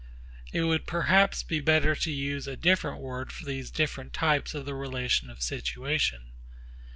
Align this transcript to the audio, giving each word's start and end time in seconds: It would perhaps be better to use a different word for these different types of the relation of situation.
It 0.51 0.63
would 0.63 0.87
perhaps 0.87 1.43
be 1.43 1.59
better 1.59 1.93
to 1.93 2.11
use 2.11 2.47
a 2.47 2.57
different 2.57 2.97
word 2.97 3.31
for 3.31 3.45
these 3.45 3.69
different 3.69 4.13
types 4.13 4.55
of 4.55 4.65
the 4.65 4.73
relation 4.73 5.29
of 5.29 5.43
situation. 5.43 6.31